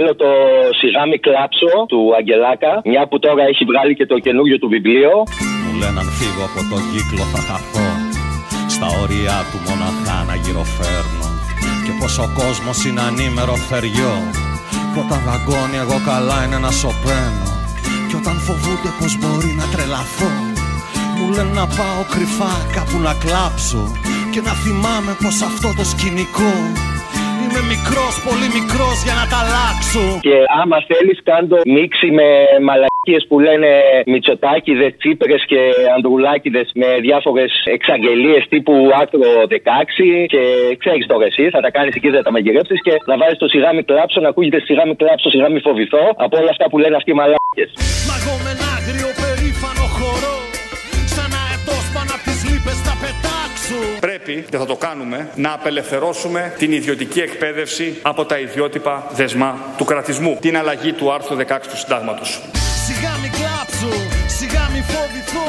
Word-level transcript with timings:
Θέλω 0.00 0.16
το 0.24 0.32
σιγάμι 0.80 1.18
κλάψο 1.26 1.70
του 1.90 2.00
Αγγελάκα, 2.18 2.72
μια 2.90 3.02
που 3.08 3.16
τώρα 3.24 3.42
έχει 3.52 3.64
βγάλει 3.70 3.92
και 3.98 4.06
το 4.12 4.16
καινούριο 4.26 4.58
του 4.62 4.68
βιβλίο. 4.74 5.12
Μου 5.62 5.72
λένε 5.80 5.98
αν 6.02 6.08
φύγω 6.18 6.42
από 6.48 6.60
τον 6.72 6.82
κύκλο 6.92 7.24
θα 7.32 7.40
χαθώ. 7.48 7.88
Στα 8.74 8.88
όρια 9.02 9.36
του 9.50 9.58
μοναχά 9.66 10.18
να 10.28 10.34
γυροφέρνω. 10.42 11.28
Και 11.84 11.92
πως 12.00 12.14
ο 12.24 12.26
κόσμος 12.40 12.78
είναι 12.86 13.02
ανήμερο 13.08 13.54
θεριό. 13.68 14.16
Κι 14.92 14.98
όταν 15.04 15.20
δαγκώνει 15.26 15.78
εγώ 15.84 15.98
καλά 16.10 16.38
είναι 16.44 16.60
να 16.66 16.70
σωπαίνω. 16.80 17.48
Κι 18.08 18.16
όταν 18.20 18.36
φοβούνται 18.46 18.90
πως 18.98 19.12
μπορεί 19.20 19.50
να 19.60 19.66
τρελαθώ. 19.72 20.32
Μου 21.16 21.26
λένε 21.34 21.52
να 21.60 21.66
πάω 21.76 22.00
κρυφά 22.12 22.54
κάπου 22.76 22.96
να 23.06 23.12
κλάψω. 23.22 23.82
Και 24.32 24.40
να 24.46 24.52
θυμάμαι 24.62 25.12
πως 25.22 25.36
αυτό 25.48 25.68
το 25.78 25.84
σκηνικό 25.92 26.52
Είμαι 27.48 27.64
μικρός, 27.74 28.14
πολύ 28.28 28.48
μικρός 28.58 28.96
για 29.06 29.16
να 29.20 29.24
τα 29.30 29.38
αλλάξω 29.42 30.04
Και 30.26 30.36
άμα 30.60 30.78
θέλεις, 30.90 31.18
κάντο 31.28 31.56
μίξη 31.76 32.08
με 32.18 32.28
μαλακίες 32.68 33.22
που 33.28 33.36
λένε 33.46 33.70
Μητσοτάκηδες, 34.12 34.92
Τσίπρες 34.98 35.42
και 35.50 35.60
Ανδρουλάκηδες 35.94 36.68
με 36.80 36.88
διάφορες 37.06 37.50
εξαγγελίες 37.76 38.42
τύπου 38.52 38.74
άκρο 39.02 39.30
16. 39.48 40.26
Και 40.32 40.42
ξέρεις 40.82 41.06
τώρα 41.10 41.24
εσύ, 41.30 41.44
θα 41.54 41.60
τα 41.64 41.70
κάνεις 41.76 41.94
εκεί, 41.98 42.08
θα 42.18 42.22
τα 42.26 42.32
μαγειρέψεις 42.34 42.80
και 42.86 42.94
να 43.10 43.16
βάζεις 43.20 43.38
το 43.42 43.48
σιγάμι 43.54 43.82
κλάψο, 43.88 44.18
να 44.24 44.28
ακούγεται 44.32 44.60
σιγάμι 44.68 44.94
κλάψο, 45.00 45.28
σιγάμι 45.34 45.58
φοβηθώ 45.66 46.04
από 46.24 46.34
όλα 46.40 46.50
αυτά 46.54 46.64
που 46.70 46.78
λένε 46.82 46.96
αυτοί 47.00 47.10
οι 47.14 47.18
μαλάκε. 47.20 47.64
Μαγώ 48.08 48.34
με 48.44 48.50
ένα 48.54 48.66
άγριο 48.76 49.10
περήφανο 49.20 49.86
χορό 49.96 50.36
Σαν 51.14 51.30
αετός 51.40 51.84
πάνω 51.94 52.10
απ' 52.16 52.24
τις 52.26 52.38
λύπες 52.48 52.78
θα 52.86 52.94
πετάξω 53.02 53.27
Πρέπει, 54.00 54.44
και 54.50 54.56
θα 54.56 54.66
το 54.66 54.76
κάνουμε, 54.76 55.28
να 55.34 55.52
απελευθερώσουμε 55.52 56.54
την 56.58 56.72
ιδιωτική 56.72 57.20
εκπαίδευση 57.20 57.98
από 58.02 58.24
τα 58.24 58.38
ιδιότυπα 58.38 59.06
δεσμά 59.14 59.58
του 59.76 59.84
κρατισμού. 59.84 60.36
Την 60.40 60.56
αλλαγή 60.56 60.92
του 60.92 61.12
άρθρου 61.12 61.36
16 61.36 61.42
του 61.70 61.76
Συντάγματος. 61.76 62.42
Σιγά 62.86 63.10
μη 63.22 63.28
κλάψω, 63.28 64.00
σιγά 64.26 64.68
μη 64.72 64.80
φοβηθώ 64.80 65.46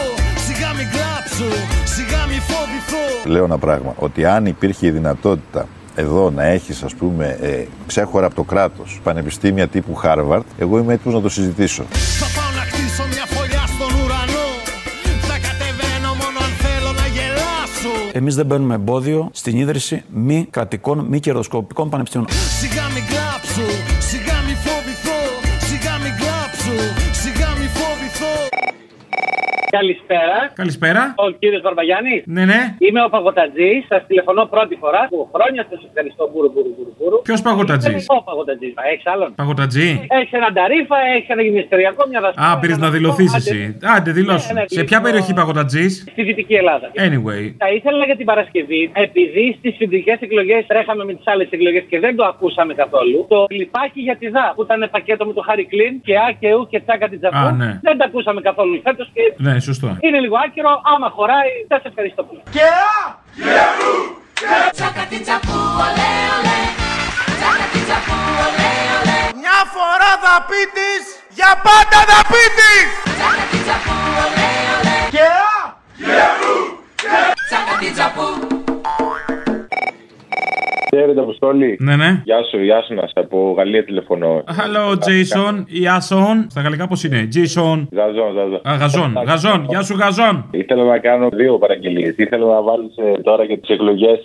Σιγά 0.47 0.73
μη 0.73 0.85
κλάψω, 0.93 1.49
σιγά 1.83 2.25
μη 2.27 2.39
φοβηθώ 2.49 3.29
Λέω 3.29 3.43
ένα 3.43 3.57
πράγμα, 3.57 3.93
ότι 3.97 4.25
αν 4.25 4.45
υπήρχε 4.45 4.87
η 4.87 4.91
δυνατότητα 4.91 5.67
εδώ 5.95 6.29
να 6.29 6.43
έχεις 6.43 6.83
ας 6.83 6.93
πούμε 6.93 7.37
ε, 7.41 7.63
ξέχωρα 7.87 8.25
από 8.25 8.35
το 8.35 8.43
κράτος 8.43 8.99
πανεπιστήμια 9.03 9.67
τύπου 9.67 10.01
Harvard, 10.03 10.41
εγώ 10.57 10.77
είμαι 10.77 10.93
έτοιμος 10.93 11.15
να 11.15 11.21
το 11.21 11.29
συζητήσω. 11.29 11.85
Γελάσω 18.19 18.29
Εμείς 18.29 18.35
δεν 18.35 18.45
μπαίνουμε 18.45 18.75
εμπόδιο 18.75 19.29
στην 19.31 19.57
ίδρυση 19.57 20.03
μη 20.13 20.47
κρατικών, 20.49 20.99
μη 20.99 21.19
κερδοσκοπικών 21.19 21.89
πανεπιστήμιων. 21.89 22.29
Σιγά 22.31 22.83
μη 22.93 23.01
κλάψω, 23.01 23.78
Καλησπέρα. 29.77 30.37
Καλησπέρα. 30.61 31.01
Ο 31.25 31.29
κύριος 31.41 31.61
Μπαρμπαγιάννη. 31.61 32.15
Ναι, 32.35 32.45
ναι. 32.45 32.61
Είμαι 32.85 33.01
ο 33.07 33.09
Παγωτατζής. 33.09 33.79
Σας 33.91 34.01
τηλεφωνώ 34.07 34.41
πρώτη 34.45 34.75
φορά. 34.83 35.01
Που 35.09 35.29
χρόνια 35.33 35.61
σας 35.69 35.79
ευχαριστώ. 35.87 36.23
Μπούρου, 36.31 36.49
μπούρου, 36.53 36.71
μπούρου, 36.75 36.93
μπούρου. 36.97 37.17
Ποιος 37.27 37.41
παγωτατζής; 37.41 38.05
Ο 38.17 38.23
Παγωτατζής. 38.29 38.73
Έχεις 38.91 39.07
άλλον. 39.13 39.29
Παγωτατζή. 39.35 39.89
Έχει 40.19 40.33
έναν 40.39 40.51
ταρίφα, 40.53 40.97
έχει 41.17 41.29
ένα 41.35 41.41
γυμναστηριακό, 41.41 42.01
μια 42.11 42.21
δασκάλα. 42.21 42.51
Α, 42.51 42.59
πήρες 42.61 42.77
να 42.83 42.89
δηλωθείς 42.95 43.31
εσύ. 43.39 43.77
Άντε, 43.95 44.11
δηλώσου. 44.11 44.53
Ναι, 44.53 44.59
ναι, 44.59 44.65
Σε 44.67 44.83
ποια 44.83 44.97
λοιπόν, 44.97 45.01
περιοχή 45.05 45.33
παγωτατζής; 45.39 45.91
Στη 46.11 46.21
Δυτική 46.23 46.55
Ελλάδα. 46.61 46.87
Anyway. 47.07 47.43
Θα 47.63 47.69
ήθελα 47.77 48.05
για 48.09 48.17
την 48.19 48.25
Παρασκευή, 48.31 48.81
επειδή 49.05 49.45
στις 49.57 49.75
συντηρικέ 49.75 50.17
εκλογές 50.19 50.65
τρέχαμε 50.67 51.03
με 51.09 51.13
τις 51.13 51.27
άλλες 51.31 51.47
εκλογές 51.55 51.83
και 51.91 51.99
δεν 51.99 52.15
το 52.15 52.23
ακούσαμε 52.31 52.73
καθόλου, 52.73 53.25
το 53.29 53.45
κλειπάκι 53.47 54.01
για 54.07 54.15
τη 54.21 54.27
ΔΑΠ 54.35 54.53
που 54.55 54.61
ήταν 54.67 54.79
πακέτο 54.91 55.25
με 55.25 55.33
το 55.33 55.41
Χάρρυ 55.47 55.65
Κλυνν 55.65 55.93
και 56.05 56.15
Α 56.17 56.27
και 56.39 56.53
Ου 56.55 56.67
και 56.71 56.79
Τσάκα 56.85 57.07
την 57.09 57.19
Τζαπού. 57.19 57.37
Α, 57.37 57.51
ναι. 57.51 57.79
Δεν 57.81 57.97
το 57.97 58.03
ακούσαμε 58.07 58.41
καθόλου 58.41 58.81
φέτος 58.83 59.09
και 59.13 59.21
Ναι, 59.37 59.58
σωστό. 59.59 59.97
είναι 59.99 60.19
λίγο 60.19 60.35
άκυρο. 60.45 60.81
Άμα 60.95 61.09
χωράει, 61.09 61.49
θα 61.67 61.79
σε 61.81 61.87
ευχαριστώ 61.87 62.23
πολύ. 62.23 62.41
Μια 69.41 69.59
φορά 69.75 70.11
θα 70.23 70.35
πει 70.49 70.61
της, 70.77 71.03
για 71.29 71.51
πάντα 71.67 71.99
θα 72.11 72.19
πει 72.31 72.43
της. 72.59 72.87
Και 75.11 75.21
α! 75.21 75.79
Χαίρετε, 80.95 81.19
Αποστόλη. 81.19 81.77
Ναι, 81.79 81.95
ναι. 81.95 82.21
Γεια 82.25 82.43
σου, 82.51 82.63
γεια 82.63 82.81
σου, 82.81 82.93
να 82.93 83.01
σε 83.01 83.13
από 83.13 83.53
Γαλλία 83.57 83.83
τηλεφωνώ. 83.83 84.43
Hello, 84.47 84.93
Jason. 84.93 85.63
Ιάσον. 85.65 86.45
Στα 86.49 86.61
γαλλικά 86.61 86.87
πώς 86.87 87.03
είναι; 87.03 87.27
Jason. 87.33 87.87
Ζαζόν, 87.91 88.33
ζαζόν. 88.35 88.61
Α, 88.69 88.75
Γαζόν. 88.79 89.13
Γαζόν. 89.25 89.65
Γεια 89.69 89.81
σου, 89.81 89.95
Γαζόν. 89.95 90.45
Ήθελα 90.51 90.83
να 90.83 90.97
κάνω 90.97 91.29
δύο 91.29 91.57
παραγγελίες. 91.57 92.13
Ήθελα 92.17 92.45
να 92.45 92.61
βάλεις 92.61 92.93
τώρα 93.23 93.43
για 93.43 93.59
τις 93.59 93.69
εκλογές. 93.69 94.19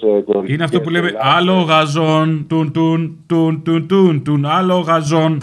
Είναι 0.47 0.65
αυτό 0.65 0.81
που 0.81 0.91
λέμε 0.91 1.13
άλλο 1.19 1.53
γαζόν. 1.53 2.47
Τουν, 2.49 2.73
τουν, 2.73 3.25
τουν, 3.27 3.63
τουν, 3.65 3.87
τουν, 3.89 4.25
τουν. 4.25 4.47
Άλλο 4.47 4.79
γαζόν. 4.79 5.39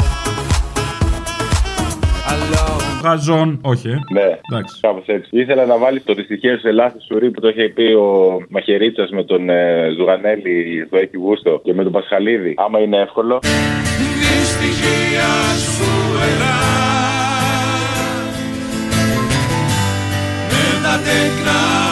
Γαζόν. 3.04 3.60
Όχι, 3.62 3.88
ε. 3.90 3.98
Ναι, 4.14 4.38
Εντάξει. 4.52 4.80
κάπως 4.82 5.06
έτσι. 5.06 5.30
Ήθελα 5.32 5.66
να 5.66 5.78
βάλεις 5.78 6.04
το 6.04 6.14
δυστυχές 6.14 6.60
σε 6.60 6.72
λάθη 6.72 6.98
σουρί 7.02 7.32
που 7.32 7.40
το 7.40 7.48
είχε 7.48 7.70
πει 7.76 7.84
ο 7.84 8.38
Μαχαιρίτσα 8.50 9.08
με 9.12 9.24
τον 9.24 9.50
ε, 9.50 9.90
Ζουγανέλη, 9.98 10.88
το 10.90 10.98
έχει 10.98 11.18
γούστο 11.18 11.62
και 11.64 11.74
με 11.74 11.84
τον 11.84 11.92
Πασχαλίδη. 11.92 12.54
Άμα 12.58 12.80
είναι 12.80 12.98
εύκολο. 12.98 13.40
Δυστυχία 14.22 15.32
σου 15.74 15.90
ελά 16.30 16.60
Με 20.50 20.66
τα 20.84 20.96
τέκνα 21.06 21.91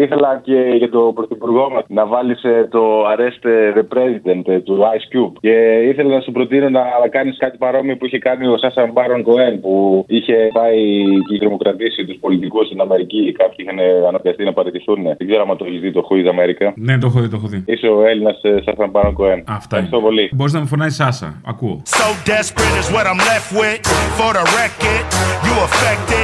Και 0.00 0.06
ήθελα 0.06 0.40
και 0.44 0.58
για 0.76 0.90
το 0.90 1.12
πρωθυπουργό 1.14 1.70
μας 1.70 1.84
να 1.88 2.06
βάλει 2.06 2.34
το 2.70 2.82
Arrest 3.12 3.42
the 3.76 3.84
President 3.94 4.42
ε, 4.46 4.60
του 4.60 4.78
Ice 4.94 5.06
Cube. 5.12 5.32
Και 5.40 5.54
ήθελα 5.90 6.14
να 6.14 6.20
σου 6.20 6.32
προτείνω 6.32 6.68
να 6.68 6.82
κάνεις 7.10 7.38
κάτι 7.38 7.56
παρόμοιο 7.58 7.96
που 7.96 8.06
είχε 8.06 8.18
κάνει 8.18 8.46
ο 8.46 8.58
Σάσα 8.58 8.90
Μπάρον 8.92 9.22
Κοέν 9.22 9.60
που 9.60 10.04
είχε 10.08 10.34
πάει 10.52 11.04
και 11.28 11.38
τρομοκρατήσει 11.38 12.04
τους 12.04 12.16
πολιτικούς 12.20 12.66
στην 12.66 12.80
Αμερική. 12.80 13.32
Κάποιοι 13.32 13.56
είχαν 13.58 13.78
αναγκαστεί 14.08 14.44
να 14.44 14.52
παραιτηθούν. 14.52 15.02
Δεν 15.02 15.26
ξέρω 15.28 15.46
αν 15.50 15.56
το 15.56 15.64
έχεις 15.64 15.80
δει 15.80 15.92
το 15.92 16.08
Who 16.08 16.14
is 16.14 16.28
America. 16.34 16.72
Ναι, 16.74 16.98
το 16.98 17.06
έχω 17.06 17.20
δει, 17.20 17.28
το 17.28 17.36
έχω 17.36 17.46
δει. 17.46 17.64
Είσαι 17.66 17.86
ο 17.86 18.06
Έλληνας 18.06 18.40
Σάσα 18.64 18.86
Μπάρον 18.90 19.12
Κοέν. 19.12 19.44
Αυτά 19.48 19.76
είναι. 19.76 19.86
Ευχαριστώ 19.86 20.00
πολύ. 20.00 20.30
Μπορείς 20.32 20.52
να 20.52 20.60
με 20.60 20.66
φωνάζει 20.66 20.94
Σάσα. 20.94 21.40
Ακούω. 21.46 21.82
So 21.84 22.06
desperate 22.32 22.76
is 22.82 22.88
what 22.94 23.04
I'm 23.10 23.20
left 23.30 23.48
with. 23.60 23.80
For 24.18 24.30
the 24.38 24.44
record, 24.60 25.02
you 25.46 25.54
affected. 25.66 26.19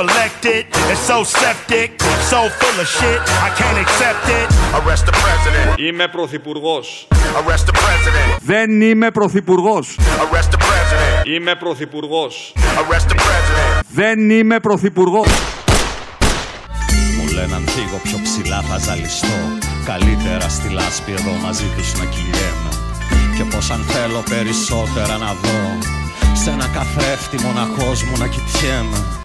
Who 0.00 0.06
you 0.06 0.12
elected 0.12 0.64
is 0.92 0.98
so 0.98 1.24
septic, 1.24 2.00
so 2.32 2.48
full 2.60 2.76
of 2.80 2.88
shit. 2.88 3.20
I 3.46 3.50
can't 3.60 3.78
accept 3.84 4.24
it. 4.38 4.48
Arrest 4.78 5.04
the 5.06 5.12
president. 5.12 5.78
Είμαι 5.78 6.08
πρωθυπουργός. 6.08 7.08
Arrest 7.10 7.66
the 7.66 7.72
president. 7.72 8.38
Δεν 8.40 8.80
είμαι 8.80 9.10
πρωθυπουργός. 9.10 9.96
Arrest 9.98 10.50
the 10.54 10.58
president. 10.58 11.26
Είμαι 11.26 11.54
πρωθυπουργός. 11.54 12.52
Arrest 12.56 13.08
the 13.12 13.14
president. 13.14 13.84
Δεν 13.88 14.30
είμαι 14.30 14.60
πρωθυπουργός. 14.60 15.28
Μου 17.16 17.32
λένε 17.34 17.54
αν 17.54 17.64
φύγω 17.68 18.00
πιο 18.02 18.18
ψηλά 18.22 18.60
θα 18.60 18.78
ζαλιστώ 18.78 19.38
Καλύτερα 19.84 20.48
στη 20.48 20.68
λάσπη 20.68 21.12
εδώ 21.12 21.32
μαζί 21.42 21.66
τους 21.76 21.98
να 21.98 22.04
κυλιέμαι 22.04 22.72
Και 23.36 23.44
πως 23.44 23.70
αν 23.70 23.80
θέλω 23.88 24.22
περισσότερα 24.28 25.16
να 25.16 25.32
δω 25.42 25.78
Σε 26.34 26.50
ένα 26.50 26.66
καθρέφτη 26.74 27.36
μοναχός 27.44 28.02
μου 28.02 28.16
να 28.18 28.26
κοιτιέμαι 28.26 29.20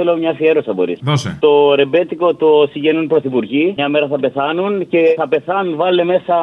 Θέλω 0.00 0.16
μια 0.16 0.30
αφιέρωση, 0.30 0.70
μπορείς. 0.72 0.98
Δώσε. 1.02 1.36
Το 1.40 1.74
ρεμπέτικο 1.74 2.34
το 2.34 2.48
συγγενούν 2.70 3.06
πρωθυπουργοί. 3.06 3.72
Μια 3.76 3.88
μέρα 3.88 4.06
θα 4.06 4.18
πεθάνουν 4.18 4.88
και 4.88 5.00
θα 5.16 5.28
πεθάνουν. 5.28 5.76
Βάλε 5.76 6.04
μέσα 6.04 6.36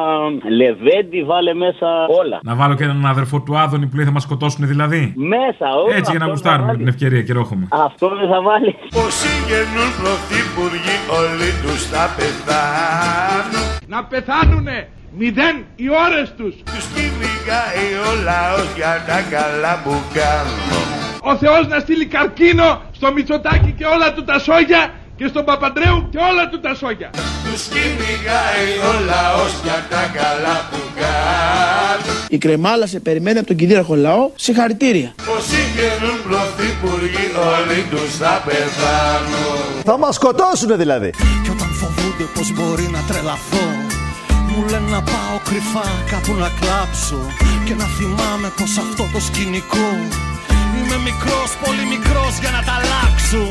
λεβέντι, 0.60 1.22
βάλε 1.24 1.54
μέσα 1.54 1.88
όλα. 2.20 2.38
Να 2.42 2.54
βάλω 2.54 2.74
και 2.74 2.84
έναν 2.84 3.06
αδερφό 3.06 3.40
του 3.40 3.58
Άδωνη 3.58 3.86
που 3.86 3.96
λέει 3.96 4.04
θα 4.04 4.10
μας 4.10 4.22
σκοτώσουν 4.22 4.66
δηλαδή. 4.66 5.12
Μέσα, 5.16 5.66
όλα. 5.84 5.96
Έτσι 5.96 6.10
για 6.10 6.20
να 6.24 6.26
γουστάρουμε 6.26 6.76
την 6.76 6.88
ευκαιρία 6.88 7.22
και 7.22 7.32
ρόχομαι. 7.32 7.68
Αυτό 7.70 8.08
δεν 8.08 8.28
θα 8.32 8.40
βάλεις. 8.48 8.74
Πως 8.96 9.12
συγγενούν 9.22 9.90
πρωθυπουργοί 10.00 10.96
όλοι 11.20 11.50
τους 11.62 11.80
θα 11.92 12.04
πεθάνουν. 12.16 13.64
Να 13.86 14.04
πεθάνουνε 14.04 14.88
μηδέν 15.18 15.56
οι 15.76 15.86
ώρες 16.06 16.34
τους. 16.38 16.54
Τους 16.70 16.84
κυνηγάει 16.94 17.88
ο 18.08 18.10
λαός 18.28 18.68
για 18.76 18.94
τα 19.08 19.18
καλά 19.34 19.72
που 19.84 19.94
κάνουν. 20.18 20.86
Ο 21.22 21.36
Θεός 21.36 21.66
να 21.68 21.78
στείλει 21.78 22.06
καρκίνο 22.06 22.80
στο 22.98 23.12
Μητσοτάκι 23.12 23.74
και 23.78 23.84
όλα 23.94 24.08
του 24.14 24.24
τα 24.24 24.38
σόγια 24.38 24.82
και 25.18 25.26
στον 25.32 25.44
Παπαντρέου 25.44 25.98
και 26.12 26.18
όλα 26.30 26.44
του 26.50 26.58
τα 26.60 26.72
σόγια. 26.80 27.10
Τους 27.46 27.62
κυνηγάει 27.74 28.70
ο 28.90 28.92
λαός 29.10 29.52
για 29.64 29.78
τα 29.92 30.02
καλά 30.18 30.56
που 30.70 30.80
κάνουν. 31.00 32.16
Η 32.28 32.38
κρεμάλα 32.38 32.86
σε 32.86 33.00
περιμένει 33.00 33.38
από 33.38 33.46
τον 33.46 33.56
κυρίαρχο 33.56 33.94
λαό. 33.94 34.30
Συγχαρητήρια. 34.34 35.10
Όσοι 35.36 35.60
γίνουν 35.76 36.18
πρωθυπουργοί 36.26 37.26
όλοι 37.54 37.80
τους 37.90 38.10
θα 38.22 38.42
πεθάνουν 38.46 39.82
Θα 39.84 39.98
μας 39.98 40.14
σκοτώσουνε 40.14 40.76
δηλαδή. 40.76 41.10
Κι 41.44 41.50
όταν 41.56 41.70
φοβούνται 41.80 42.26
πως 42.34 42.52
μπορεί 42.56 42.86
να 42.96 43.00
τρελαθώ 43.08 43.66
Μου 44.50 44.60
λένε 44.70 44.88
να 44.96 45.02
πάω 45.10 45.36
κρυφά 45.48 45.88
κάπου 46.10 46.32
να 46.42 46.50
κλάψω 46.60 47.20
Και 47.66 47.74
να 47.80 47.86
θυμάμαι 47.96 48.48
πως 48.56 48.70
αυτό 48.84 49.02
το 49.12 49.20
σκηνικό 49.28 49.88
Είμαι 50.90 51.02
μικρός, 51.10 51.48
πολύ 51.64 51.84
μικρός 51.94 52.32
για 52.42 52.50
να 52.56 52.60
τα 52.66 52.72
αλλάξω 52.78 53.42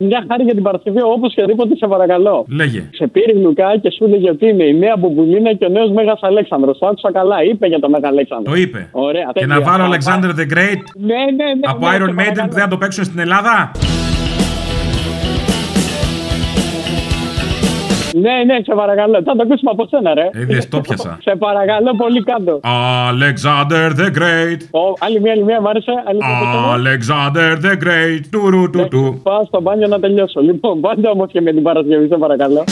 Μια 0.00 0.24
χάρη 0.28 0.42
για 0.48 0.54
την 0.54 0.62
Παρασκευή, 0.62 1.02
όπως 1.02 1.34
και 1.34 1.44
δίποτε, 1.48 1.76
σε 1.76 1.86
παρακαλώ. 1.86 2.44
Λέγε. 2.60 2.88
Σε 2.98 3.06
πήρε 3.06 3.32
γλουκά 3.32 3.78
και 3.82 3.90
σου 3.90 4.04
έλεγε 4.04 4.30
ότι 4.30 4.46
είναι 4.48 4.64
η 4.64 4.74
νέα 4.78 4.96
Μπομπουλίνα 4.98 5.54
και 5.54 5.64
ο 5.64 5.68
νέος 5.68 5.90
Μέγας 5.90 6.18
Αλέξανδρος. 6.22 6.78
Το 6.78 6.86
άκουσα 6.86 7.12
καλά. 7.12 7.42
Είπε 7.50 7.66
για 7.66 7.78
το 7.78 7.88
Μέγα 7.90 8.08
Αλέξανδρο. 8.08 8.52
Το 8.52 8.58
είπε. 8.58 8.88
Ωραία. 8.92 9.26
Και 9.32 9.40
τέλεια. 9.40 9.54
να 9.54 9.60
βάλω 9.68 9.84
Α, 9.84 9.88
Alexander 9.90 10.30
the 10.40 10.46
Great 10.54 10.80
Ναι, 11.10 11.20
ναι, 11.38 11.48
ναι. 11.58 11.66
από 11.72 11.88
ναι, 11.88 11.96
Iron 11.96 12.08
σε 12.08 12.12
Maiden 12.12 12.14
παρακαλώ. 12.16 12.46
που 12.48 12.54
δεν 12.54 12.62
θα 12.62 12.68
το 12.68 12.76
παίξουν 12.76 13.04
στην 13.04 13.18
Ελλάδα; 13.18 13.70
Ναι, 18.14 18.44
ναι, 18.46 18.56
σε 18.62 18.74
παρακαλώ. 18.74 19.22
Θα 19.24 19.32
το 19.36 19.42
ακούσουμε 19.42 19.70
από 19.70 19.86
σένα, 19.90 20.14
ρε. 20.14 20.28
Ε, 20.32 20.44
δες, 20.44 20.68
το 20.68 20.80
πιασα. 20.80 21.18
σε 21.22 21.36
παρακαλώ 21.36 21.94
πολύ 21.96 22.22
κάτω. 22.22 22.60
Alexander 23.10 23.86
the 24.00 24.08
Great. 24.18 24.60
Ω, 24.70 24.84
άλλη 24.98 25.20
μία, 25.20 25.32
άλλη 25.32 25.44
μία, 25.44 25.60
μ' 25.60 25.66
άρεσε. 25.68 25.92
Άλλη 26.08 26.18
μία, 26.26 26.36
από 26.36 26.46
σένα. 26.52 26.68
Alexander 26.78 27.50
the 27.64 27.74
Great. 27.84 28.22
Τουρου 28.30 28.70
του 28.70 28.88
του. 28.90 29.20
Πάω 29.22 29.44
στο 29.44 29.60
μπάνιο 29.60 29.86
να 29.86 30.00
τελειώσω. 30.00 30.40
Λοιπόν, 30.40 30.80
πάντα 30.80 31.10
όμως 31.10 31.28
και 31.32 31.40
με 31.40 31.52
την 31.52 31.62
Παρασκευή, 31.62 32.06
σε 32.08 32.16
παρακαλώ. 32.16 32.64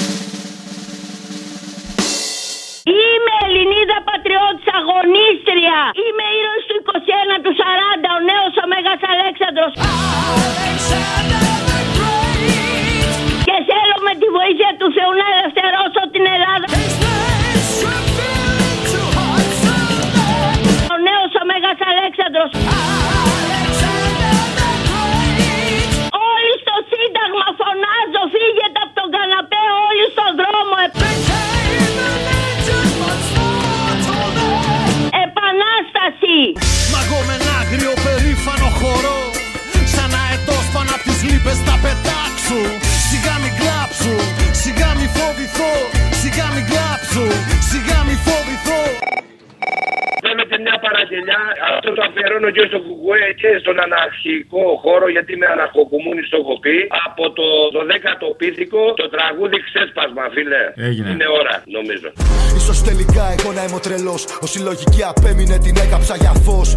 Είμαι 2.98 3.32
Ελληνίδα 3.46 3.98
πατριώτης 4.08 4.68
αγωνίστρια. 4.78 5.78
Είμαι 6.02 6.24
ήρωας 6.38 6.62
του 6.68 6.76
21 6.88 7.36
του 7.44 7.52
40, 7.60 8.08
ο 8.16 8.18
νέος 8.30 8.52
ο 8.62 8.64
Μέγας 8.72 9.00
Αλέξανδρος. 9.12 9.72
Και 10.88 11.67
πάνω 41.28 41.36
απ' 41.36 41.36
τις 41.36 41.36
λύπες 41.36 41.58
θα 41.64 41.78
πετάξω 41.82 42.60
Σιγά 43.08 43.38
μην 43.38 43.52
κλάψω, 43.58 44.14
σιγά 44.52 44.94
μην 44.98 45.08
φοβηθώ. 45.08 45.72
Σιγά 46.20 46.50
μην 46.54 46.64
κλάψω, 46.66 47.26
σιγά 47.70 48.04
μην 48.04 48.18
φοβηθώ 48.18 48.18
Θέλετε 48.18 48.28
μια 48.28 48.37
παραγγελιά, 50.86 51.40
αυτό 51.72 51.88
το 51.96 52.00
αφιερώνω 52.06 52.48
και 52.56 52.64
στο 52.70 52.78
Κουκουέ 52.86 53.26
και 53.40 53.50
στον 53.62 53.76
αναρχικό 53.86 54.64
χώρο 54.84 55.06
γιατί 55.14 55.30
είμαι 55.34 55.48
αναρχοκομμούνης 55.56 56.26
το 56.32 56.36
έχω 56.42 56.54
πει. 56.64 56.76
Από 57.06 57.24
το 57.38 57.46
12ο 57.76 58.28
πίθηκο 58.40 58.80
το 59.00 59.06
τραγούδι 59.14 59.58
ξέσπασμα 59.66 60.24
φίλε. 60.34 60.62
Έγινε. 60.88 61.08
Είναι 61.10 61.28
ώρα 61.40 61.54
νομίζω. 61.78 62.08
Ίσως 62.56 62.82
τελικά 62.82 63.24
εγώ 63.38 63.52
να 63.52 63.62
είμαι 63.64 63.74
ο 63.74 63.78
τρελός 63.78 64.24
Ως 64.40 64.54
η 64.54 64.60
λογική 64.60 65.02
απέμεινε 65.04 65.58
την 65.58 65.76
έκαψα 65.84 66.16
για 66.16 66.32
φως 66.44 66.76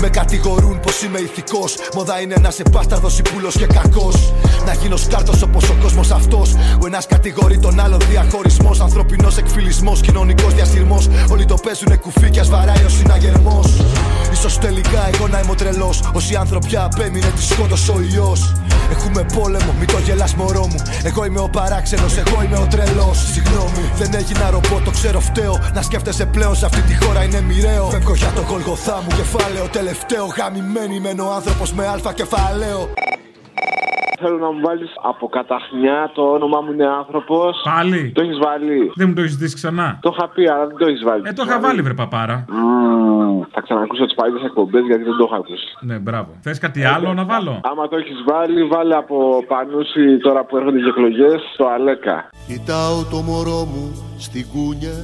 Με 0.00 0.08
κατηγορούν 0.08 0.80
πως 0.80 1.02
είμαι 1.02 1.18
ηθικός 1.18 1.76
Μόδα 1.94 2.20
είναι 2.20 2.36
να 2.40 2.50
σε 2.50 2.62
μπάσταρδος 2.70 3.18
υπούλος 3.18 3.54
και 3.56 3.66
κακός 3.66 4.32
Να 4.66 4.72
γίνω 4.74 4.96
σκάρτος 4.96 5.42
όπως 5.42 5.70
ο 5.70 5.76
κόσμος 5.82 6.10
αυτός 6.10 6.54
Ο 6.82 6.86
ένας 6.86 7.06
κατηγορεί 7.06 7.58
τον 7.58 7.80
άλλον 7.80 7.98
διαχωρισμός 7.98 8.80
Ανθρωπινός 8.80 9.36
εκφυλισμός, 9.36 10.00
κοινωνικός 10.00 10.54
διασυρμός 10.54 11.08
Όλοι 11.32 11.44
το 11.44 11.56
παίζουνε 11.64 11.96
κουφί 11.96 12.30
και 12.30 12.40
ας 12.40 12.50
βαράει 12.50 12.84
ο 12.84 12.88
συναγερμός 13.42 13.80
Ίσως 14.32 14.58
τελικά 14.58 15.08
εγώ 15.14 15.28
να 15.28 15.38
είμαι 15.40 15.50
ο 15.50 15.54
τρελός 15.54 16.10
Όσοι 16.14 16.34
ανθρωπιά 16.36 16.84
απέμεινε 16.84 17.30
τη 17.36 17.42
σκότωσε 17.42 17.90
ο 17.90 18.00
ιός 18.14 18.52
Έχουμε 18.90 19.26
πόλεμο, 19.36 19.72
μην 19.78 19.86
το 19.86 19.98
γελάς 19.98 20.34
μωρό 20.34 20.66
μου 20.66 20.82
Εγώ 21.04 21.24
είμαι 21.24 21.40
ο 21.40 21.48
παράξενος, 21.52 22.16
εγώ 22.16 22.42
είμαι 22.44 22.56
ο 22.56 22.66
τρελός 22.70 23.18
Συγγνώμη, 23.32 23.84
δεν 24.00 24.10
έγινα 24.20 24.50
ρομπότ, 24.50 24.84
το 24.84 24.90
ξέρω 24.90 25.20
φταίω 25.20 25.54
Να 25.74 25.82
σκέφτεσαι 25.82 26.26
πλέον 26.26 26.54
σε 26.54 26.64
αυτή 26.66 26.82
τη 26.88 27.04
χώρα 27.04 27.24
είναι 27.24 27.40
μοιραίο 27.40 27.84
Φεύγω 27.84 28.14
για 28.14 28.32
το 28.36 28.42
γολγοθά 28.50 28.96
μου 29.02 29.10
κεφάλαιο 29.20 29.66
τελευταίο 29.78 30.24
Γαμημένη 30.36 31.00
μένω 31.00 31.24
άνθρωπος 31.38 31.72
με 31.72 31.86
αλφα 31.86 32.12
κεφαλαίο 32.12 32.88
Θέλω 34.24 34.38
να 34.38 34.50
μου 34.52 34.60
βάλεις 34.60 34.90
από 35.02 35.28
καταχνιά 35.28 36.10
το 36.14 36.22
όνομά 36.22 36.60
μου 36.60 36.72
είναι 36.72 36.86
άνθρωπος. 36.86 37.60
Πάλι; 37.64 38.12
Το 38.14 38.22
έχεις 38.22 38.38
βάλει. 38.38 38.92
Δεν 38.94 39.08
μου 39.08 39.14
το 39.14 39.20
έχεις 39.20 39.36
δεις 39.36 39.54
ξανά; 39.54 39.98
Το 40.02 40.14
είχα 40.16 40.28
πει, 40.28 40.48
αλλά 40.48 40.66
δεν 40.66 40.76
το 40.76 40.86
έχεις 40.86 41.02
βάλει. 41.04 41.22
Ε, 41.24 41.32
το 41.32 41.42
είχα 41.46 41.60
βάλει, 41.60 41.82
βρε 41.82 41.94
παπάρα. 41.94 42.44
Μμμ, 42.48 43.21
θα 43.52 43.60
ξανακούσω 43.60 44.04
τις 44.04 44.14
παλιές 44.14 44.42
εκπομπές 44.48 44.84
γιατί 44.88 45.02
δεν 45.08 45.16
το 45.18 45.24
είχα 45.28 45.36
ακούσει. 45.42 45.68
Ναι, 45.88 45.96
μπράβο. 45.98 46.30
Θες 46.40 46.58
κάτι 46.58 46.80
άλλο 46.84 47.08
να 47.14 47.24
βάλω; 47.24 47.60
Άμα 47.70 47.88
το 47.88 47.96
έχεις 47.96 48.18
βάλει, 48.30 48.60
βάλε 48.64 48.94
από 49.02 49.16
πανούση 49.48 50.18
τώρα 50.18 50.44
που 50.44 50.56
έρχονται 50.56 50.78
οι 50.78 50.88
εκλογές 50.92 51.40
το 51.56 51.64
Αλέκα. 51.68 52.16
Κοιτάω 52.46 52.96
το 53.12 53.18
μωρό 53.28 53.60
μου 53.72 53.84
στην 54.18 54.44
κούνια 54.52 54.96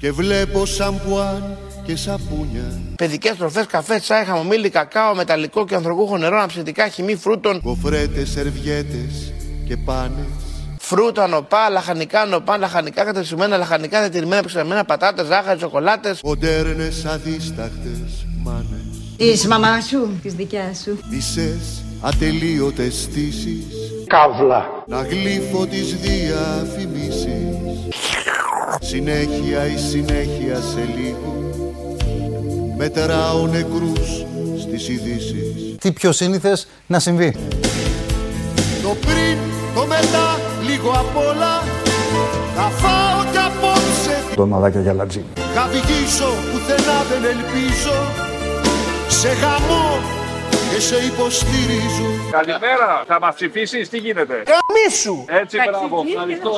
και 0.00 0.12
βλέπω 0.12 0.66
σαμπουάν 0.66 1.42
και 1.86 1.96
σαπούνια. 1.96 2.68
Παιδικές 2.96 3.36
τροφές, 3.36 3.66
καφέ, 3.66 3.98
τσάι, 3.98 4.24
χαμομήλι, 4.24 4.70
κακάο, 4.70 5.14
μεταλλικό 5.14 5.64
και 5.64 5.74
ανθρωπούχο 5.74 6.16
νερό, 6.18 6.36
αναψυντικά, 6.36 6.88
χυμή 6.88 7.16
φρούτων. 7.16 7.60
Κοφρέτες, 7.60 8.30
σερβιέτες 8.30 9.32
και 9.68 9.76
πάνες. 9.76 10.43
Φρούτα, 10.86 11.26
νοπά, 11.26 11.68
λαχανικά, 11.70 12.24
νοπά, 12.24 12.58
λαχανικά 12.58 13.04
κατεψημένα, 13.04 13.56
λαχανικά 13.56 14.00
διατηρημένα, 14.00 14.36
επεξεργαμένα, 14.36 14.84
πατάτες, 14.84 15.26
ζάχαρη, 15.26 15.58
σοκολάτες. 15.58 16.20
Μοντέρνες 16.24 17.04
αδίστακτες 17.04 18.26
μάνες. 18.42 19.16
Της 19.16 19.46
μαμάς 19.46 19.84
σου, 19.86 20.18
της 20.22 20.34
δικιάς 20.34 20.80
σου. 20.84 20.98
Μισές 21.10 21.84
ατελείωτες 22.00 22.94
στήσεις. 23.02 23.64
Καύλα. 24.06 24.66
Να 24.86 25.02
γλύφω 25.02 25.66
τις 25.66 25.94
διαφημίσεις. 25.96 27.56
Συνέχεια 28.80 29.66
η 29.66 29.76
συνέχεια 29.76 30.56
σε 30.56 30.88
λίγο. 30.96 31.52
Μετράω 32.76 33.46
νεκρούς 33.46 34.24
στις 34.60 34.88
ειδήσεις. 34.88 35.76
Τι 35.80 35.92
πιο 35.92 36.12
σύνηθες 36.12 36.66
να 36.86 36.98
συμβεί. 36.98 37.34
Απ' 41.02 41.16
όλα. 41.28 41.52
Θα 42.56 42.62
φάω 42.80 43.20
κι 43.32 43.38
απόψε. 43.48 44.16
Ντοναδάκια 44.34 44.80
για 44.80 44.92
λατζίνι. 44.92 45.26
Θα 45.54 45.68
βγήσω 45.72 46.28
πουθενά 46.50 46.98
δεν 47.10 47.22
ελπίζω. 47.34 47.96
Σε 49.08 49.28
γαμό 49.28 49.86
και 50.70 50.80
σε 50.80 50.96
υποστηρίζω. 50.96 52.08
Καλημέρα, 52.30 53.04
θα 53.06 53.18
μας 53.20 53.34
ψηφίσεις, 53.34 53.88
τι 53.88 53.98
γίνεται; 53.98 54.42
Καμίσου! 54.52 55.24
Έτσι, 55.26 55.56
μπράβο, 55.70 56.04
ευχαριστώ. 56.08 56.52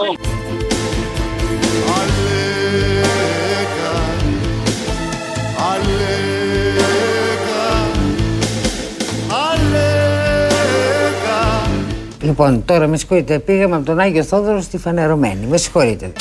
Λοιπόν, 12.27 12.65
τώρα 12.65 12.87
με 12.87 12.97
συγχωρείτε, 12.97 13.39
πήγαμε 13.39 13.77
από 13.77 13.85
τον 13.85 13.99
Άγιο 13.99 14.23
Θόδωρο 14.23 14.61
στη 14.61 14.79
Φανερωμένη. 14.79 15.47
Με 15.47 15.57
συγχωρείτε. 15.57 16.13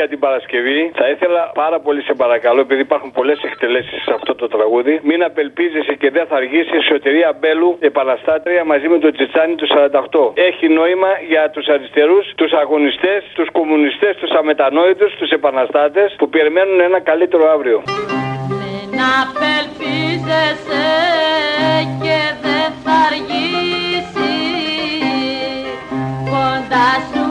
για 0.00 0.08
την 0.12 0.18
Παρασκευή. 0.24 0.80
Θα 1.00 1.06
ήθελα 1.14 1.42
πάρα 1.62 1.78
πολύ 1.80 2.00
σε 2.08 2.14
παρακαλώ, 2.22 2.60
επειδή 2.66 2.82
υπάρχουν 2.88 3.10
πολλές 3.18 3.38
εκτελέσεις 3.48 3.98
σε 4.06 4.12
αυτό 4.18 4.32
το 4.40 4.46
τραγούδι, 4.54 4.94
μην 5.08 5.20
απελπίζεσαι 5.28 5.94
και 6.02 6.08
δεν 6.16 6.24
θα 6.30 6.36
αργήσει 6.36 6.74
η 6.80 6.82
σωτηρία 6.90 7.30
Μπέλου, 7.38 7.70
επαναστάτρια 7.90 8.62
μαζί 8.72 8.88
με 8.92 8.98
το 8.98 9.08
Τσιτσάνι 9.14 9.54
του 9.60 9.66
48. 9.66 10.32
Έχει 10.50 10.66
νόημα 10.68 11.10
για 11.28 11.50
τους 11.54 11.66
αριστερούς, 11.74 12.24
τους 12.40 12.52
αγωνιστές, 12.62 13.20
τους 13.36 13.48
κομμουνιστές, 13.58 14.16
τους 14.16 14.30
αμετανόητους, 14.30 15.10
τους 15.18 15.30
επαναστάτες 15.30 16.14
που 16.18 16.28
περιμένουν 16.28 16.80
ένα 16.80 17.00
καλύτερο 17.00 17.44
αύριο. 17.54 17.82
Μην 18.48 19.00
απελπίζεσαι 19.20 20.86
και 22.02 22.18
δεν 22.44 22.70
θα 22.84 22.96
αργήσει 23.08 24.34
κοντά 26.30 26.88
σου 27.10 27.25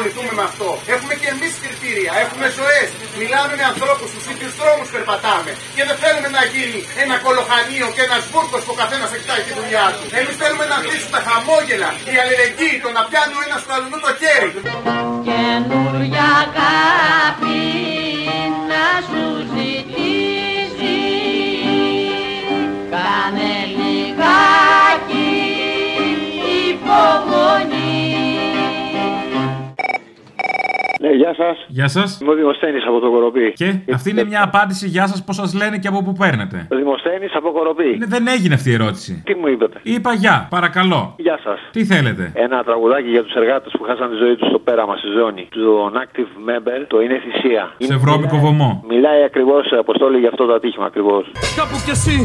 ασχοληθούμε 0.00 0.32
με 0.40 0.44
αυτό. 0.50 0.68
Έχουμε 0.94 1.14
και 1.20 1.28
εμείς 1.34 1.52
κριτήρια, 1.62 2.12
έχουμε 2.24 2.46
ζωές. 2.58 2.88
Μιλάμε 3.20 3.52
με 3.60 3.64
ανθρώπους, 3.72 4.08
στους 4.12 4.24
ίδιους 4.32 4.54
δρόμους 4.60 4.88
περπατάμε. 4.94 5.50
Και 5.76 5.82
δεν 5.88 5.96
θέλουμε 6.02 6.28
να 6.36 6.42
γίνει 6.52 6.80
ένα 7.04 7.14
κολοχανίο 7.24 7.86
και 7.94 8.02
ένας 8.08 8.22
βούρκος 8.32 8.60
που 8.64 8.72
ο 8.74 8.78
καθένας 8.82 9.10
εκτάει 9.16 9.42
τη 9.46 9.52
δουλειά 9.58 9.86
του. 9.96 10.04
Εμείς 10.20 10.34
θέλουμε 10.40 10.64
να 10.72 10.76
κλείσουν 10.84 11.10
τα 11.16 11.20
χαμόγελα, 11.26 11.90
η 12.12 12.14
αλληλεγγύη, 12.22 12.76
το 12.84 12.90
να 12.96 13.02
πιάνει 13.08 13.34
ο 13.38 13.42
ένας 13.46 13.60
του 13.64 13.72
αλλού 13.76 13.98
το 14.04 14.10
χέρι. 14.20 14.48
Καινούρια 15.26 16.30
γεια 31.30 31.44
σας. 31.44 31.66
Γεια 31.68 31.88
σας. 31.88 32.20
Είμαι 32.20 32.30
ο 32.30 32.34
Δημοσθένης 32.34 32.84
από 32.86 32.98
το 32.98 33.10
Κοροπή. 33.10 33.52
Και 33.52 33.74
αυτή 33.94 34.10
είναι 34.10 34.24
μια 34.24 34.42
απάντηση 34.42 34.86
γεια 34.88 35.06
σας, 35.06 35.24
πώς 35.24 35.36
σας 35.36 35.54
λένε 35.54 35.78
και 35.78 35.88
από 35.88 36.02
πού 36.02 36.12
παίρνετε. 36.12 36.66
Ο 36.72 36.76
Δημοσθένης 36.76 37.34
από 37.34 37.50
Κοροπή. 37.50 37.96
Ναι, 37.98 38.06
δεν 38.06 38.28
έγινε 38.28 38.54
αυτή 38.54 38.70
η 38.70 38.72
ερώτηση. 38.72 39.22
Τι 39.26 39.34
μου 39.34 39.46
είπατε; 39.46 39.80
Είπα 39.82 40.12
γεια, 40.12 40.46
παρακαλώ. 40.50 41.14
Γεια 41.18 41.38
σας. 41.44 41.58
Τι 41.70 41.84
θέλετε; 41.84 42.32
Ένα 42.34 42.64
τραγουδάκι 42.64 43.08
για 43.08 43.22
τους 43.22 43.34
εργάτες 43.34 43.72
που 43.78 43.82
χάσαν 43.82 44.10
τη 44.10 44.16
ζωή 44.16 44.34
τους 44.36 44.48
στο 44.48 44.58
πέραμα 44.58 44.96
στη 44.96 45.08
ζώνη. 45.18 45.48
Τον 45.50 45.92
active 46.04 46.32
member, 46.48 46.84
το 46.86 47.00
είναι 47.00 47.20
θυσία. 47.24 47.72
Σε 47.78 47.96
βρώμικο 47.96 48.36
βωμό. 48.36 48.84
Μιλάει 48.88 49.22
ακριβώς, 49.22 49.72
Αποστόλη, 49.78 50.18
για 50.18 50.28
αυτό 50.28 50.46
το 50.46 50.52
ατύχημα 50.52 50.86
ακριβώς. 50.86 51.24
Κάπου 51.56 51.76
κι 51.84 51.90
εσύ 51.90 52.16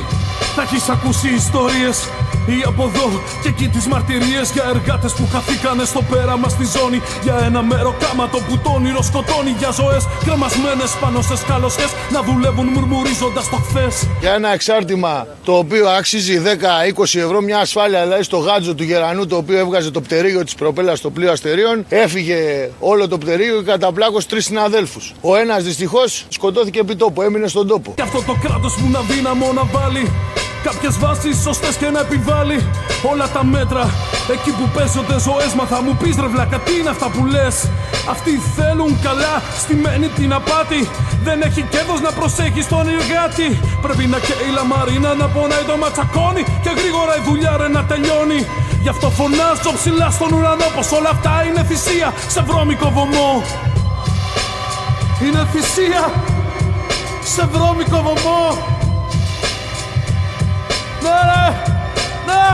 θα 0.55 0.61
έχεις 0.61 0.89
ακούσει 0.89 1.27
ιστορίες 1.33 1.97
ή 2.45 2.63
από 2.65 2.83
εδώ 2.83 3.07
και 3.41 3.47
εκεί 3.47 3.67
τις 3.67 3.85
μαρτυρίες 3.87 4.51
για 4.53 4.63
εργάτες 4.73 5.13
που 5.13 5.27
χαθήκανε 5.31 5.83
στο 5.85 6.01
πέραμα 6.01 6.49
στη 6.49 6.65
ζώνη. 6.75 7.01
Για 7.23 7.37
ένα 7.45 7.61
μέρο 7.61 7.95
κάματο 7.99 8.37
που 8.37 8.57
το 8.63 8.69
όνειρο 8.69 9.01
σκοτώνει. 9.01 9.55
Για 9.57 9.71
ζωές 9.71 10.07
κρεμασμένες 10.25 10.91
πάνω 11.01 11.21
σε 11.21 11.35
σκάλωσιε 11.37 11.85
να 12.11 12.21
δουλεύουν 12.21 12.67
μουρμουρίζοντας 12.67 13.49
το 13.49 13.55
χθες. 13.55 14.07
Για 14.19 14.33
ένα 14.33 14.53
εξάρτημα 14.53 15.27
το 15.43 15.53
οποίο 15.57 15.89
αξίζει 15.89 16.41
10-20 16.97 17.19
ευρώ, 17.19 17.41
μια 17.41 17.59
ασφάλεια 17.59 18.03
δηλαδή 18.03 18.23
στο 18.23 18.37
γάτζο 18.37 18.73
του 18.75 18.83
γερανού 18.83 19.25
το 19.27 19.35
οποίο 19.35 19.57
έβγαζε 19.57 19.91
το 19.91 20.01
πτερίγιο 20.01 20.43
της 20.43 20.55
προπέλας 20.55 20.97
στο 20.97 21.09
πλοίο 21.09 21.31
αστερίων, 21.31 21.85
έφυγε 21.89 22.69
όλο 22.79 23.07
το 23.07 23.17
πτερίγιο 23.17 23.57
και 23.61 23.71
καταπλάκωσε 23.71 24.27
τρεις 24.27 24.45
συναδέλφους. 24.45 25.13
Ο 25.21 25.35
ένας 25.35 25.63
δυστυχώς 25.63 26.25
σκοτώθηκε 26.29 26.79
επί 26.79 26.95
τόπου, 26.95 27.21
έμεινε 27.21 27.47
στον 27.47 27.67
τόπο. 27.67 27.93
Κι 27.95 28.01
αυτό 28.01 28.21
το 28.21 28.35
κράτος 28.41 28.73
που 28.73 28.89
να 28.91 28.99
δύναμο 28.99 29.53
να 29.53 29.63
βάλει 29.63 30.11
Κάποιες 30.69 30.99
βάσεις 30.99 31.41
σωστές 31.41 31.75
και 31.75 31.89
να 31.89 31.99
επιβάλλει 31.99 32.57
όλα 33.11 33.27
τα 33.35 33.43
μέτρα. 33.43 33.83
Εκεί 34.33 34.51
που 34.57 34.65
παίζονται 34.75 35.17
ζωές, 35.27 35.51
μα 35.57 35.65
θα 35.65 35.81
μου 35.81 35.93
πεις 36.01 36.15
ρε 36.23 36.27
βλάκα, 36.27 36.57
τι 36.65 36.73
είναι 36.79 36.89
αυτά 36.89 37.07
που 37.09 37.25
λες; 37.25 37.55
Αυτοί 38.09 38.31
θέλουν 38.55 38.91
καλά, 39.01 39.33
στημένη 39.61 40.07
την 40.07 40.33
απάτη. 40.33 40.81
Δεν 41.23 41.41
έχει 41.41 41.61
κέρδος 41.61 42.01
να 42.01 42.11
προσέχει 42.11 42.63
τον 42.73 42.85
εργάτη. 42.95 43.49
Πρέπει 43.81 44.05
να 44.13 44.19
καίει 44.19 44.47
η 44.49 44.53
λαμαρίνα, 44.57 45.13
να 45.13 45.27
πονάει 45.35 45.65
το 45.69 45.77
ματσακόνι. 45.77 46.43
Και 46.63 46.71
γρήγορα 46.79 47.13
η 47.19 47.21
δουλειά 47.27 47.53
ρε 47.61 47.67
να 47.67 47.83
τελειώνει. 47.89 48.39
Γι' 48.83 48.91
αυτό 48.95 49.07
φωνάζω 49.17 49.71
ψηλά 49.79 50.09
στον 50.17 50.29
ουρανό 50.35 50.67
πως 50.75 50.91
όλα 50.97 51.09
αυτά 51.15 51.33
είναι 51.47 51.61
θυσία 51.69 52.09
σε 52.33 52.41
βρώμικο 52.47 52.87
βωμό. 52.95 53.31
Είναι 55.23 55.41
θυσία 55.51 56.03
σε 57.33 57.43
βρώμικο 57.53 57.97
βωμό. 58.07 58.74
Ναι, 61.05 61.11
ρε! 61.11 61.45
Ναι! 62.25 62.45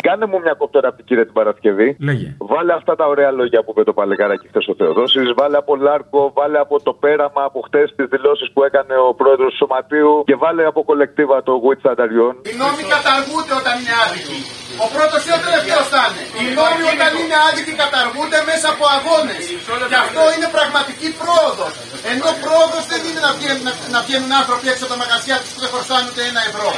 Είναι 0.00 0.08
θυσία! 0.08 0.08
Κάνε 0.08 0.26
μου 0.30 0.38
μια 0.44 0.54
κοπτέρα 0.62 0.86
από 0.88 0.96
την 0.96 1.06
κύριε 1.08 1.24
την 1.24 1.36
Παρασκευή. 1.40 1.88
Λέγε. 2.08 2.28
Βάλε 2.52 2.72
αυτά 2.80 2.92
τα 3.00 3.06
ωραία 3.12 3.30
λόγια 3.38 3.60
που 3.64 3.70
είπε 3.72 3.82
το 3.90 3.94
παλικάράκι 3.98 4.46
χθες 4.50 4.64
ο 4.72 4.74
Θεοδόσης. 4.80 5.28
Βάλε 5.38 5.56
από 5.62 5.72
Λάρκο, 5.86 6.20
βάλε 6.38 6.58
από 6.66 6.76
το 6.86 6.92
πέραμα 7.02 7.42
από 7.48 7.58
χτες 7.66 7.86
τις 7.96 8.06
δηλώσεις 8.14 8.48
που 8.54 8.60
έκανε 8.68 8.94
ο 9.08 9.10
πρόεδρος 9.20 9.50
του 9.52 9.58
Σωματείου 9.60 10.14
και 10.28 10.36
βάλε 10.44 10.62
από 10.70 10.80
κολεκτίβα 10.88 11.36
το 11.48 11.54
Witch 11.64 11.84
Ανταριών. 11.92 12.32
Οι 12.50 12.54
νόμοι 12.62 12.82
καταργούνται 12.94 13.54
όταν 13.60 13.74
είναι 13.80 13.94
άδικοι. 14.04 14.40
Ο 14.84 14.86
πρώτος 14.94 15.20
ή 15.28 15.30
ο 15.38 15.40
τελευταίος 15.46 15.86
θα 15.92 16.02
είναι. 16.06 16.24
Οι 16.40 16.44
νόμοι 16.58 16.84
όταν 16.94 17.10
είναι 17.20 17.36
άδικοι 17.48 17.72
καταργούνται 17.82 18.40
μέσα 18.50 18.66
από 18.74 18.84
αγώνες. 18.96 19.42
Και 19.90 19.98
αυτό 20.04 20.22
είναι 20.34 20.48
πραγματική 20.56 21.08
πρόοδος. 21.20 21.72
Ενώ 22.12 22.28
πρόοδος 22.44 22.84
δεν 22.92 23.00
είναι 23.06 23.20
να 23.26 23.32
βγαίνουν, 23.36 23.64
να, 23.68 23.72
να 23.94 24.00
βγαίνουν 24.06 24.30
άνθρωποι 24.40 24.66
έξω 24.72 24.82
από 24.84 24.92
τα 24.94 24.98
μαγαζιά 25.02 25.36
τους 25.42 25.50
που 25.54 25.60
δεν 25.64 25.70
χρωστάνε 25.72 26.04
ούτε 26.10 26.22
ένα 26.30 26.40
ευρώ. 26.50 26.68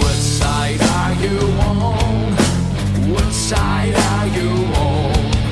What 0.00 0.18
side 0.38 0.82
are 1.00 1.14
you 1.22 1.36
on? 1.66 1.79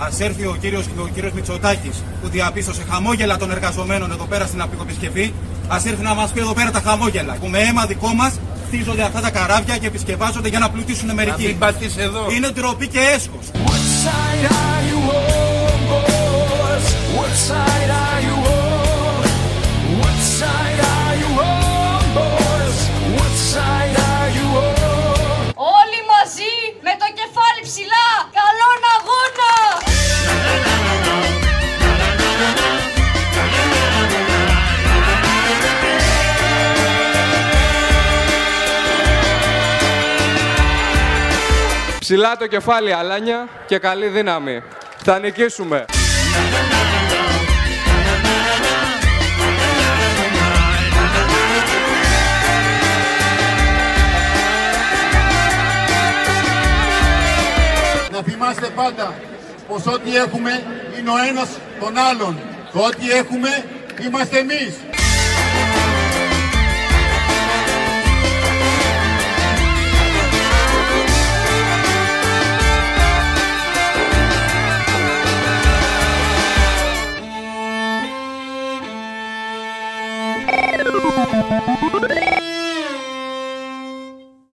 On? 0.08 0.12
Ας 0.12 0.20
έρθει 0.20 0.44
ο 0.44 0.56
κύριος, 0.60 0.84
ο 0.98 1.08
κύριος 1.14 1.32
Μητσοτάκης 1.32 2.02
που 2.22 2.28
διαπίστωσε 2.28 2.82
χαμόγελα 2.90 3.36
των 3.36 3.50
εργαζομένων 3.50 4.10
εδώ 4.12 4.24
πέρα 4.24 4.46
στην 4.46 4.60
απεικοεπισκευή. 4.60 5.34
Ας 5.68 5.84
έρθει 5.84 6.02
να 6.02 6.14
μας 6.14 6.30
πει 6.30 6.40
εδώ 6.40 6.52
πέρα 6.52 6.70
τα 6.70 6.80
χαμόγελα 6.80 7.36
που 7.40 7.46
με 7.48 7.58
αίμα 7.58 7.86
δικό 7.86 8.14
μας 8.14 8.40
χτίζονται 8.66 9.02
αυτά 9.02 9.20
τα 9.20 9.30
καράβια 9.30 9.78
και 9.78 9.86
επισκευάζονται 9.86 10.48
για 10.48 10.58
να 10.58 10.70
πλουτίσουν 10.70 11.14
μερικοί. 11.14 11.46
μην 11.46 11.58
πατείς 11.58 11.96
εδώ. 11.96 12.26
Είναι 12.30 12.48
ντροπή 12.48 12.88
και 12.88 12.98
έσχος. 12.98 13.44
What 13.66 13.82
side 14.04 14.44
are 14.60 14.82
you 14.88 14.98
on, 15.18 15.78
boys? 15.90 16.86
What 17.16 17.32
side 17.48 17.88
Ψηλά 42.08 42.36
το 42.36 42.46
κεφάλι, 42.46 42.92
Αλάνια, 42.92 43.48
και 43.66 43.78
καλή 43.78 44.06
δύναμη. 44.06 44.62
Θα 45.04 45.18
νικήσουμε. 45.18 45.84
Να 58.10 58.22
θυμάστε 58.22 58.66
πάντα 58.74 59.14
πως 59.68 59.86
ό,τι 59.86 60.16
έχουμε 60.16 60.62
είναι 60.98 61.10
ο 61.10 61.16
ένας 61.28 61.48
τον 61.80 61.98
άλλον. 61.98 62.38
Το 62.72 62.78
ό,τι 62.78 63.10
έχουμε 63.10 63.64
είμαστε 64.04 64.38
εμείς. 64.38 64.74